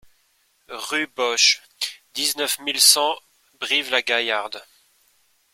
[0.89, 1.61] Rue Bosche,
[2.15, 3.13] dix-neuf mille cent
[3.59, 4.65] Brive-la-Gaillarde